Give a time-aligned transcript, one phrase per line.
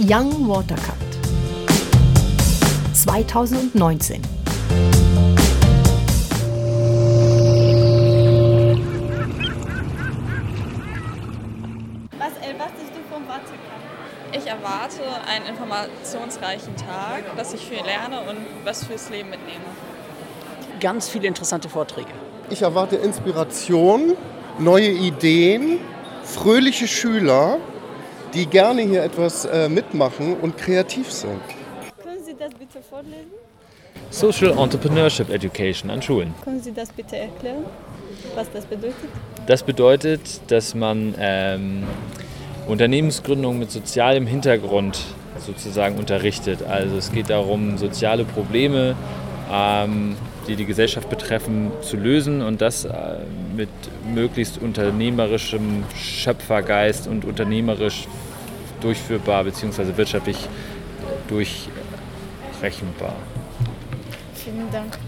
[0.00, 0.94] Young Watercut
[2.94, 4.22] 2019.
[12.16, 13.58] Was erwartest du vom Watercut?
[14.30, 19.64] Ich erwarte einen informationsreichen Tag, dass ich viel lerne und was fürs Leben mitnehme.
[20.78, 22.12] Ganz viele interessante Vorträge.
[22.50, 24.16] Ich erwarte Inspiration,
[24.60, 25.80] neue Ideen,
[26.22, 27.58] fröhliche Schüler,
[28.34, 31.40] die gerne hier etwas äh, mitmachen und kreativ sind.
[32.02, 33.32] Können Sie das bitte vorlesen?
[34.10, 36.34] Social Entrepreneurship Education an Schulen.
[36.42, 37.64] Können Sie das bitte erklären,
[38.34, 39.10] was das bedeutet?
[39.46, 41.84] Das bedeutet, dass man ähm,
[42.66, 44.98] Unternehmensgründung mit sozialem Hintergrund
[45.38, 46.62] sozusagen unterrichtet.
[46.62, 48.96] Also es geht darum, soziale Probleme,
[49.52, 50.16] ähm,
[50.48, 52.90] die die Gesellschaft betreffen, zu lösen und das äh,
[53.56, 53.68] mit
[54.12, 58.08] möglichst unternehmerischem Schöpfergeist und unternehmerisch
[58.80, 59.96] durchführbar bzw.
[59.96, 60.36] wirtschaftlich
[61.28, 63.14] durchrechenbar.
[64.34, 64.98] Vielen Dank.